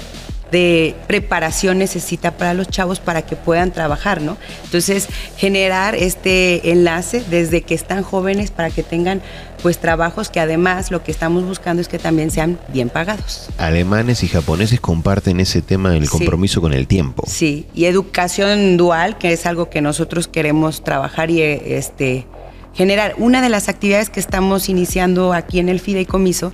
de 0.52 0.94
preparación 1.06 1.78
necesita 1.78 2.37
para 2.37 2.52
los 2.52 2.68
chavos 2.68 3.00
para 3.00 3.23
que 3.23 3.37
puedan 3.37 3.73
trabajar, 3.73 4.21
¿no? 4.21 4.37
Entonces, 4.64 5.09
generar 5.37 5.94
este 5.94 6.71
enlace 6.71 7.25
desde 7.28 7.62
que 7.62 7.75
están 7.75 8.02
jóvenes 8.02 8.50
para 8.50 8.71
que 8.71 8.82
tengan 8.82 9.23
pues 9.62 9.78
trabajos 9.78 10.28
que 10.28 10.40
además 10.40 10.90
lo 10.90 11.02
que 11.02 11.11
estamos 11.11 11.44
buscando 11.44 11.80
es 11.80 11.88
que 11.88 11.99
también 11.99 12.30
sean 12.30 12.59
bien 12.73 12.90
pagados. 12.90 13.49
Alemanes 13.59 14.23
y 14.25 14.28
japoneses 14.28 14.78
comparten 14.80 15.40
ese 15.40 15.62
tema 15.62 15.90
del 15.90 16.11
compromiso 16.11 16.61
con 16.61 16.75
el 16.75 16.87
tiempo. 16.87 17.25
Sí, 17.26 17.66
y 17.75 17.87
educación 17.87 18.76
dual, 18.76 19.16
que 19.18 19.32
es 19.32 19.47
algo 19.47 19.71
que 19.71 19.80
nosotros 19.80 20.28
queremos 20.28 20.85
trabajar 20.85 21.30
y 21.30 21.40
este 21.40 22.26
generar. 22.75 23.14
Una 23.16 23.40
de 23.40 23.49
las 23.49 23.68
actividades 23.68 24.11
que 24.11 24.21
estamos 24.21 24.68
iniciando 24.68 25.32
aquí 25.32 25.61
en 25.61 25.68
el 25.68 25.80
fideicomiso 25.80 26.52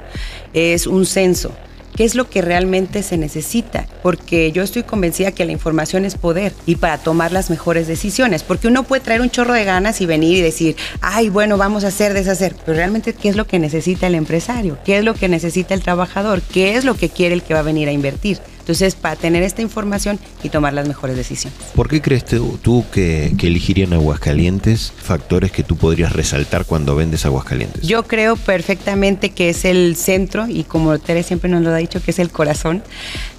es 0.53 0.87
un 0.87 1.05
censo 1.05 1.53
qué 1.99 2.05
es 2.05 2.15
lo 2.15 2.31
que 2.31 2.43
realmente 2.43 3.03
se 3.03 3.17
necesita, 3.17 3.89
porque 4.05 4.53
yo 4.53 4.63
estoy 4.63 4.85
convencida 4.85 5.33
que 5.33 5.45
la 5.45 5.51
información 5.51 6.05
es 6.05 6.15
poder 6.15 6.53
y 6.65 6.77
para 6.77 6.99
tomar 6.99 7.33
las 7.33 7.51
mejores 7.51 7.89
decisiones, 7.89 8.45
porque 8.45 8.69
uno 8.69 8.85
puede 8.85 9.03
traer 9.03 9.21
un 9.21 9.31
chorro 9.31 9.53
de 9.53 9.65
ganas 9.65 10.01
y 10.01 10.07
venir 10.07 10.39
y 10.39 10.41
decir, 10.41 10.77
ay, 11.01 11.29
bueno, 11.29 11.59
vamos 11.59 11.83
a 11.83 11.89
hacer, 11.89 12.15
deshacer, 12.15 12.55
pero 12.65 12.77
realmente 12.77 13.15
qué 13.15 13.29
es 13.29 13.35
lo 13.35 13.49
que 13.49 13.59
necesita 13.59 14.07
el 14.07 14.15
empresario, 14.15 14.79
qué 14.85 14.99
es 14.99 15.05
lo 15.05 15.15
que 15.15 15.29
necesita 15.29 15.75
el 15.75 15.83
trabajador, 15.83 16.41
qué 16.41 16.77
es 16.77 16.85
lo 16.85 16.95
que 16.95 17.09
quiere 17.09 17.35
el 17.35 17.43
que 17.43 17.55
va 17.55 17.61
a 17.61 17.65
venir 17.65 17.89
a 17.89 17.93
invertir. 17.93 18.39
Entonces, 18.69 18.97
para 18.97 19.17
tener 19.17 19.43
esta 19.45 19.63
información 19.63 20.19
y 20.43 20.51
tomar 20.51 20.75
las 20.75 20.87
mejores 20.87 21.17
decisiones. 21.17 21.59
¿Por 21.75 21.89
qué 21.89 22.03
crees 22.03 22.27
tú, 22.27 22.85
que, 22.93 23.33
que, 23.39 23.47
elegirían 23.47 23.95
Aguascalientes 23.95 24.93
factores 24.95 25.51
que 25.51 25.63
tú 25.63 25.77
podrías 25.77 26.13
resaltar 26.13 26.67
cuando 26.67 26.95
vendes 26.95 27.25
Aguascalientes? 27.25 27.89
Yo 27.89 28.03
creo 28.03 28.37
perfectamente 28.37 29.31
que 29.31 29.49
es 29.49 29.65
el 29.65 29.97
centro 29.97 30.47
y 30.49 30.65
como 30.65 30.99
Tere 30.99 31.23
siempre 31.23 31.49
nos 31.49 31.63
lo 31.63 31.71
ha 31.71 31.79
dicho, 31.79 32.03
que 32.03 32.11
es 32.11 32.19
el 32.19 32.29
corazón 32.29 32.83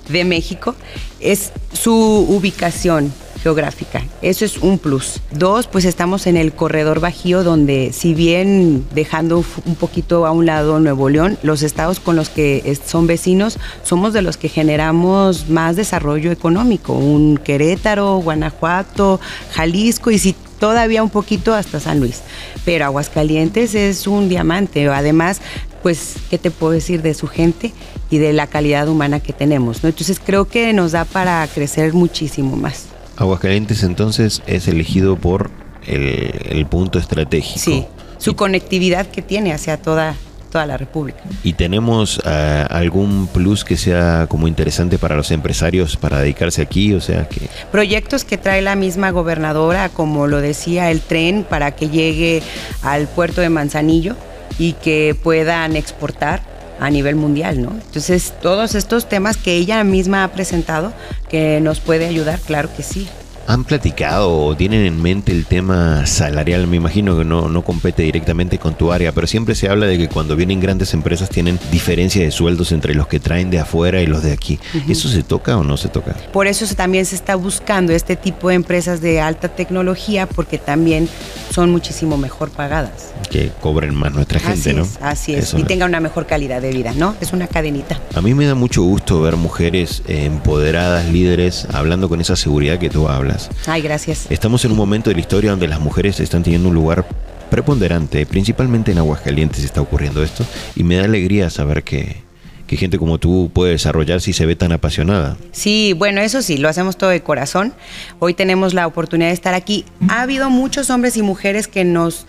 de 0.10 0.26
México, 0.26 0.76
es 1.20 1.52
su 1.74 1.94
ubicación 1.94 3.14
geográfica. 3.42 4.04
Eso 4.22 4.46
es 4.46 4.58
un 4.58 4.80
plus. 4.80 5.22
Dos, 5.32 5.68
pues 5.68 5.86
estamos 5.86 6.28
en 6.28 6.38
el 6.38 6.52
corredor 6.52 7.00
bajío 7.00 7.44
donde 7.44 7.92
si 7.94 8.14
bien 8.14 8.86
dejando 8.94 9.44
un 9.66 9.76
poquito 9.76 10.26
a 10.26 10.32
un 10.32 10.46
lado 10.46 10.80
Nuevo 10.80 11.10
León, 11.10 11.38
los 11.42 11.64
estados 11.64 12.00
con 12.00 12.16
los 12.16 12.30
que 12.30 12.78
son 12.86 13.08
vecinos 13.08 13.58
somos 13.84 14.14
de 14.14 14.22
los 14.22 14.38
que 14.38 14.50
generamos 14.50 15.50
más 15.50 15.76
desarrollo 15.76 16.32
económico. 16.32 16.94
Un 16.94 17.38
Querétaro, 17.38 18.18
Guanajuato, 18.18 19.20
Jalisco 19.54 20.12
y 20.12 20.20
si 20.20 20.36
todavía 20.60 21.04
un 21.04 21.10
poquito 21.10 21.54
hasta 21.54 21.80
San 21.80 22.00
Luis. 22.00 22.22
Pero 22.66 22.86
Aguascalientes 22.86 23.76
es 23.76 24.08
un 24.08 24.30
diamante. 24.30 24.88
Además, 24.88 25.42
pues, 25.82 26.16
¿qué 26.30 26.38
te 26.38 26.52
puedo 26.52 26.74
decir 26.74 27.02
de 27.02 27.14
su 27.14 27.28
gente 27.28 27.74
y 28.10 28.18
de 28.18 28.34
la 28.34 28.48
calidad 28.48 28.88
humana 28.88 29.20
que 29.20 29.34
tenemos? 29.34 29.84
¿no? 29.84 29.90
Entonces 29.90 30.20
creo 30.24 30.46
que 30.46 30.74
nos 30.74 30.92
da 30.92 31.06
para 31.06 31.48
crecer 31.48 31.94
muchísimo 31.94 32.56
más. 32.56 32.88
Aguascalientes 33.18 33.84
entonces 33.84 34.42
es 34.48 34.68
elegido 34.68 35.18
por 35.18 35.52
el, 35.86 36.66
punto 36.68 37.00
estratégico. 37.00 37.60
Sí, 37.60 37.86
su 38.18 38.36
conectividad 38.36 39.08
que 39.08 39.22
tiene 39.22 39.54
hacia 39.54 39.78
toda, 39.78 40.16
toda 40.50 40.66
la 40.66 40.78
República. 40.78 41.20
¿Y 41.44 41.54
tenemos 41.54 42.22
eh, 42.26 42.66
algún 42.70 43.28
plus 43.28 43.64
que 43.64 43.78
sea 43.78 44.28
como 44.28 44.48
interesante 44.48 44.98
para 44.98 45.16
los 45.16 45.32
empresarios 45.32 45.98
para 45.98 46.20
dedicarse 46.20 46.62
aquí? 46.62 46.94
O 46.94 47.02
sea 47.02 47.28
que... 47.28 47.50
Proyectos 47.72 48.26
que 48.26 48.38
trae 48.38 48.62
la 48.62 48.76
misma 48.76 49.12
gobernadora, 49.12 49.90
como 49.90 50.28
lo 50.28 50.42
decía, 50.42 50.92
el 50.92 51.02
tren 51.02 51.46
para 51.48 51.72
que 51.72 51.90
llegue 51.90 52.42
al 52.82 53.08
puerto 53.08 53.42
de 53.42 53.50
Manzanillo 53.50 54.16
y 54.58 54.74
que 54.74 55.16
puedan 55.22 55.76
exportar 55.76 56.42
a 56.80 56.90
nivel 56.90 57.16
mundial, 57.16 57.62
¿no? 57.62 57.72
Entonces, 57.72 58.34
todos 58.42 58.74
estos 58.76 59.08
temas 59.08 59.38
que 59.38 59.56
ella 59.56 59.84
misma 59.84 60.24
ha 60.24 60.28
presentado, 60.30 60.94
que 61.30 61.60
nos 61.62 61.80
puede 61.80 62.08
ayudar, 62.08 62.40
claro 62.40 62.70
que 62.76 62.84
sí. 62.84 63.08
¿Han 63.50 63.64
platicado 63.64 64.46
o 64.46 64.56
tienen 64.56 64.86
en 64.86 65.02
mente 65.02 65.32
el 65.32 65.48
tema 65.48 66.06
salarial? 66.06 66.68
Me 66.68 66.78
imagino 66.78 67.18
que 67.18 67.26
no, 67.26 67.50
no 67.50 67.64
compete 67.64 68.04
directamente 68.04 68.60
con 68.60 68.76
tu 68.76 68.92
área, 68.92 69.12
pero 69.12 69.26
siempre 69.26 69.56
se 69.56 69.68
habla 69.68 69.88
de 69.88 69.98
que 69.98 70.08
cuando 70.08 70.36
vienen 70.36 70.60
grandes 70.60 70.94
empresas 70.94 71.30
tienen 71.30 71.58
diferencia 71.72 72.24
de 72.24 72.30
sueldos 72.30 72.72
entre 72.72 72.94
los 72.94 73.08
que 73.08 73.20
traen 73.20 73.50
de 73.50 73.58
afuera 73.58 74.04
y 74.04 74.06
los 74.06 74.22
de 74.22 74.34
aquí. 74.34 74.60
¿Eso 74.88 75.10
se 75.10 75.24
toca 75.24 75.58
o 75.58 75.64
no 75.64 75.78
se 75.78 75.88
toca? 75.88 76.16
Por 76.32 76.46
eso 76.46 76.64
también 76.76 77.08
se 77.08 77.16
está 77.16 77.34
buscando 77.34 77.92
este 77.92 78.16
tipo 78.16 78.50
de 78.50 78.54
empresas 78.54 79.02
de 79.02 79.20
alta 79.20 79.48
tecnología 79.48 80.28
porque 80.28 80.60
también 80.60 81.10
son 81.52 81.72
muchísimo 81.72 82.18
mejor 82.18 82.50
pagadas. 82.50 83.14
Que 83.30 83.52
cobren 83.62 83.96
más 83.96 84.14
nuestra 84.14 84.40
gente, 84.40 84.74
¿no? 84.74 84.88
así 85.02 85.34
es, 85.34 85.54
y 85.54 85.64
tengan 85.64 85.90
una 85.90 86.00
mejor 86.00 86.26
calidad 86.26 86.62
de 86.62 86.72
vida, 86.72 86.94
¿no? 86.96 87.16
Es 87.22 87.34
una 87.34 87.48
cadenita. 87.48 88.00
A 88.16 88.22
mí 88.22 88.34
me 88.34 88.46
da 88.46 88.56
mucho 88.56 88.84
gusto 88.84 89.22
ver 89.22 89.36
mujeres 89.36 90.04
empoderadas, 90.08 91.08
líderes, 91.10 91.68
hablando 91.74 92.10
con 92.10 92.22
esa 92.22 92.36
seguridad 92.36 92.78
que 92.80 92.90
tú 92.90 93.08
hablas. 93.08 93.50
Ay, 93.66 93.82
gracias. 93.82 94.28
Estamos 94.30 94.64
en 94.66 94.72
un 94.72 94.78
momento 94.78 95.10
de 95.10 95.16
la 95.16 95.22
historia 95.22 95.52
donde 95.52 95.68
las 95.68 95.80
mujeres 95.80 96.20
están 96.20 96.44
teniendo 96.44 96.70
un 96.70 96.76
lugar 96.76 97.06
preponderante, 97.50 98.26
principalmente 98.26 98.92
en 98.92 99.00
Aguascalientes 99.00 99.64
está 99.64 99.82
ocurriendo 99.82 100.24
esto, 100.24 100.46
y 100.76 100.84
me 100.84 100.98
da 100.98 101.06
alegría 101.06 101.50
saber 101.50 101.84
que, 101.84 102.24
que 102.70 102.78
gente 102.78 103.00
como 103.00 103.18
tú 103.18 103.50
puede 103.52 103.72
desarrollarse 103.72 104.30
y 104.30 104.34
se 104.34 104.46
ve 104.46 104.56
tan 104.56 104.72
apasionada. 104.72 105.38
Sí, 105.52 105.94
bueno, 105.98 106.22
eso 106.22 106.44
sí, 106.44 106.58
lo 106.58 106.70
hacemos 106.70 106.98
todo 106.98 107.10
de 107.10 107.24
corazón. 107.24 107.74
Hoy 108.20 108.36
tenemos 108.36 108.76
la 108.76 108.86
oportunidad 108.86 109.30
de 109.30 109.34
estar 109.34 109.56
aquí. 109.56 109.86
Ha 110.08 110.22
habido 110.22 110.52
muchos 110.52 110.92
hombres 110.92 111.18
y 111.18 111.24
mujeres 111.24 111.68
que 111.68 111.84
nos 111.84 112.28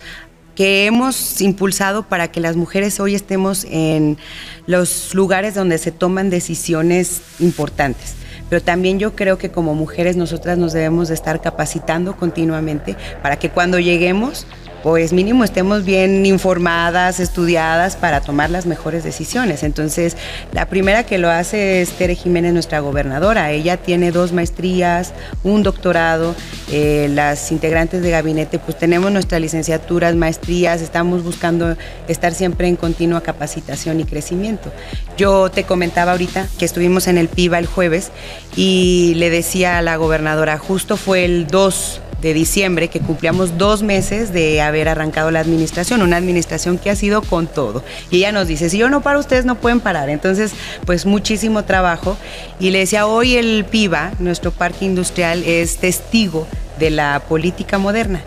que 0.55 0.85
hemos 0.85 1.39
impulsado 1.41 2.03
para 2.03 2.29
que 2.29 2.41
las 2.41 2.55
mujeres 2.55 2.99
hoy 2.99 3.15
estemos 3.15 3.65
en 3.69 4.17
los 4.65 5.13
lugares 5.13 5.53
donde 5.53 5.77
se 5.77 5.91
toman 5.91 6.29
decisiones 6.29 7.21
importantes 7.39 8.15
pero 8.51 8.61
también 8.61 8.99
yo 8.99 9.15
creo 9.15 9.37
que 9.37 9.49
como 9.49 9.75
mujeres 9.75 10.17
nosotras 10.17 10.57
nos 10.57 10.73
debemos 10.73 11.07
de 11.07 11.13
estar 11.13 11.39
capacitando 11.39 12.17
continuamente 12.17 12.97
para 13.21 13.39
que 13.39 13.49
cuando 13.49 13.79
lleguemos 13.79 14.45
pues 14.83 15.13
mínimo 15.13 15.43
estemos 15.43 15.85
bien 15.85 16.25
informadas, 16.25 17.19
estudiadas 17.19 17.95
para 17.95 18.21
tomar 18.21 18.49
las 18.49 18.65
mejores 18.65 19.03
decisiones. 19.03 19.63
Entonces, 19.63 20.17
la 20.53 20.67
primera 20.67 21.05
que 21.05 21.17
lo 21.17 21.29
hace 21.29 21.81
es 21.81 21.91
Tere 21.91 22.15
Jiménez, 22.15 22.53
nuestra 22.53 22.79
gobernadora. 22.79 23.51
Ella 23.51 23.77
tiene 23.77 24.11
dos 24.11 24.33
maestrías, 24.33 25.13
un 25.43 25.63
doctorado. 25.63 26.35
Eh, 26.71 27.09
las 27.13 27.51
integrantes 27.51 28.01
de 28.01 28.11
gabinete, 28.11 28.59
pues 28.59 28.77
tenemos 28.77 29.11
nuestras 29.11 29.41
licenciaturas, 29.41 30.15
maestrías, 30.15 30.81
estamos 30.81 31.23
buscando 31.23 31.75
estar 32.07 32.33
siempre 32.33 32.67
en 32.67 32.75
continua 32.75 33.21
capacitación 33.21 33.99
y 33.99 34.05
crecimiento. 34.05 34.71
Yo 35.17 35.51
te 35.51 35.63
comentaba 35.63 36.11
ahorita 36.11 36.47
que 36.57 36.65
estuvimos 36.65 37.07
en 37.07 37.17
el 37.17 37.27
PIBA 37.27 37.59
el 37.59 37.65
jueves 37.67 38.11
y 38.55 39.13
le 39.17 39.29
decía 39.29 39.77
a 39.77 39.81
la 39.81 39.97
gobernadora, 39.97 40.57
justo 40.57 40.97
fue 40.97 41.25
el 41.25 41.47
2 41.47 42.01
de 42.21 42.33
diciembre 42.33 42.87
que 42.87 42.99
cumplíamos 42.99 43.57
dos 43.57 43.83
meses 43.83 44.31
de 44.31 44.61
haber 44.61 44.87
arrancado 44.87 45.31
la 45.31 45.39
administración, 45.39 46.01
una 46.01 46.17
administración 46.17 46.77
que 46.77 46.89
ha 46.89 46.95
sido 46.95 47.21
con 47.21 47.47
todo. 47.47 47.83
Y 48.09 48.17
ella 48.17 48.31
nos 48.31 48.47
dice, 48.47 48.69
si 48.69 48.77
yo 48.77 48.89
no 48.89 49.01
paro, 49.01 49.19
ustedes 49.19 49.45
no 49.45 49.55
pueden 49.55 49.79
parar. 49.79 50.09
Entonces, 50.09 50.53
pues 50.85 51.05
muchísimo 51.05 51.63
trabajo. 51.63 52.17
Y 52.59 52.69
le 52.69 52.79
decía, 52.79 53.07
hoy 53.07 53.35
el 53.35 53.65
PIBA, 53.65 54.13
nuestro 54.19 54.51
parque 54.51 54.85
industrial, 54.85 55.43
es 55.43 55.77
testigo 55.77 56.47
de 56.79 56.91
la 56.91 57.21
política 57.27 57.77
moderna. 57.77 58.21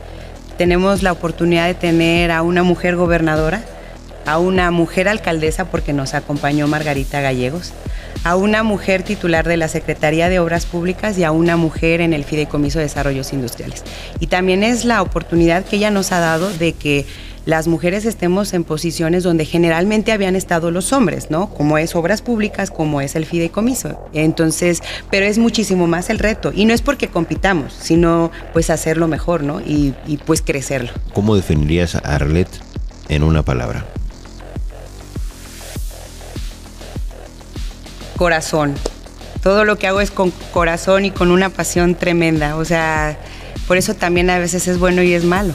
Tenemos 0.58 1.02
la 1.02 1.12
oportunidad 1.12 1.66
de 1.66 1.74
tener 1.74 2.30
a 2.30 2.42
una 2.42 2.62
mujer 2.62 2.96
gobernadora, 2.96 3.64
a 4.26 4.38
una 4.38 4.70
mujer 4.70 5.08
alcaldesa, 5.08 5.66
porque 5.66 5.92
nos 5.92 6.14
acompañó 6.14 6.66
Margarita 6.66 7.20
Gallegos, 7.20 7.72
a 8.22 8.36
una 8.36 8.62
mujer 8.62 9.02
titular 9.02 9.46
de 9.46 9.56
la 9.56 9.68
Secretaría 9.68 10.28
de 10.28 10.38
Obras 10.38 10.66
Públicas 10.66 11.18
y 11.18 11.24
a 11.24 11.32
una 11.32 11.56
mujer 11.56 12.00
en 12.00 12.12
el 12.12 12.24
Fideicomiso 12.24 12.78
de 12.78 12.84
Desarrollos 12.84 13.32
Industriales. 13.32 13.82
Y 14.20 14.28
también 14.28 14.62
es 14.62 14.84
la 14.84 15.02
oportunidad 15.02 15.64
que 15.64 15.76
ella 15.76 15.90
nos 15.90 16.12
ha 16.12 16.20
dado 16.20 16.50
de 16.50 16.72
que 16.72 17.06
las 17.46 17.68
mujeres 17.68 18.06
estemos 18.06 18.54
en 18.54 18.64
posiciones 18.64 19.22
donde 19.22 19.44
generalmente 19.44 20.12
habían 20.12 20.34
estado 20.34 20.70
los 20.70 20.92
hombres, 20.92 21.30
¿no? 21.30 21.50
Como 21.50 21.76
es 21.76 21.94
obras 21.94 22.22
públicas, 22.22 22.70
como 22.70 23.00
es 23.00 23.16
el 23.16 23.26
fideicomiso. 23.26 24.08
Entonces, 24.14 24.82
pero 25.10 25.26
es 25.26 25.38
muchísimo 25.38 25.86
más 25.86 26.08
el 26.08 26.18
reto. 26.18 26.52
Y 26.54 26.64
no 26.64 26.72
es 26.72 26.80
porque 26.80 27.08
compitamos, 27.08 27.74
sino 27.78 28.30
pues 28.52 28.70
hacerlo 28.70 29.08
mejor, 29.08 29.42
¿no? 29.42 29.60
Y, 29.60 29.94
pues 30.24 30.40
crecerlo. 30.40 30.90
¿Cómo 31.12 31.36
definirías 31.36 31.96
a 31.96 31.98
Arlet 31.98 32.48
en 33.08 33.22
una 33.22 33.42
palabra? 33.42 33.84
Corazón. 38.16 38.74
Todo 39.42 39.64
lo 39.64 39.76
que 39.76 39.86
hago 39.86 40.00
es 40.00 40.10
con 40.10 40.30
corazón 40.52 41.04
y 41.04 41.10
con 41.10 41.30
una 41.30 41.50
pasión 41.50 41.94
tremenda. 41.94 42.56
O 42.56 42.64
sea, 42.64 43.18
por 43.66 43.76
eso 43.76 43.94
también 43.94 44.30
a 44.30 44.38
veces 44.38 44.68
es 44.68 44.78
bueno 44.78 45.02
y 45.02 45.12
es 45.12 45.24
malo. 45.24 45.54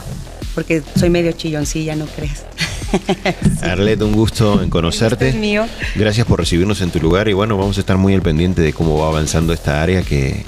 Porque 0.54 0.82
soy 0.98 1.10
medio 1.10 1.32
chilloncilla, 1.32 1.96
no 1.96 2.06
creas. 2.06 2.44
Arlet, 3.62 4.00
un 4.02 4.12
gusto 4.12 4.62
en 4.62 4.70
conocerte. 4.70 5.30
es 5.30 5.34
mío. 5.34 5.66
Gracias 5.96 6.26
por 6.26 6.40
recibirnos 6.40 6.80
en 6.80 6.90
tu 6.90 7.00
lugar 7.00 7.28
y 7.28 7.32
bueno, 7.32 7.56
vamos 7.56 7.76
a 7.76 7.80
estar 7.80 7.96
muy 7.96 8.14
al 8.14 8.22
pendiente 8.22 8.62
de 8.62 8.72
cómo 8.72 8.98
va 8.98 9.08
avanzando 9.08 9.52
esta 9.52 9.82
área 9.82 10.02
que, 10.02 10.44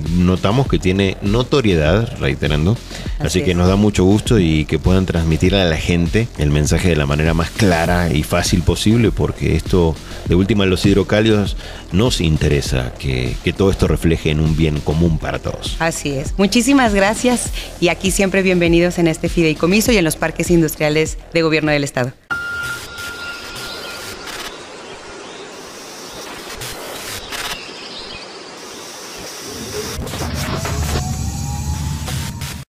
que 0.00 0.08
notamos 0.10 0.66
que 0.66 0.78
tiene 0.78 1.16
notoriedad, 1.22 2.18
reiterando. 2.18 2.72
Así, 3.18 3.26
Así 3.26 3.42
que 3.42 3.52
es. 3.52 3.56
nos 3.56 3.68
da 3.68 3.76
mucho 3.76 4.04
gusto 4.04 4.38
y 4.38 4.64
que 4.64 4.78
puedan 4.78 5.06
transmitir 5.06 5.54
a 5.54 5.64
la 5.64 5.76
gente 5.76 6.26
el 6.38 6.50
mensaje 6.50 6.88
de 6.88 6.96
la 6.96 7.06
manera 7.06 7.34
más 7.34 7.50
clara 7.50 8.12
y 8.12 8.22
fácil 8.22 8.62
posible, 8.62 9.10
porque 9.12 9.54
esto, 9.54 9.94
de 10.26 10.34
última, 10.34 10.66
los 10.66 10.84
hidrocálidos 10.84 11.56
nos 11.92 12.20
interesa 12.20 12.92
que, 12.98 13.36
que 13.44 13.52
todo 13.52 13.70
esto 13.70 13.86
refleje 13.86 14.30
en 14.30 14.40
un 14.40 14.56
bien 14.56 14.80
común 14.80 15.18
para 15.18 15.38
todos. 15.38 15.76
Así 15.78 16.10
es. 16.10 16.34
Muchísimas 16.38 16.94
gracias 16.94 17.50
y 17.80 17.88
aquí 17.88 18.10
siempre 18.10 18.42
bienvenidos 18.42 18.98
en 18.98 19.06
este 19.06 19.28
fideicomiso 19.28 19.92
y 19.92 19.96
en 19.96 20.04
los 20.04 20.16
parques 20.16 20.50
industriales 20.50 21.18
de 21.32 21.42
gobierno 21.42 21.70
del 21.70 21.84
estado. 21.84 22.12